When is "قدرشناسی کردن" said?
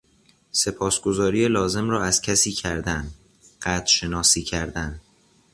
3.61-4.99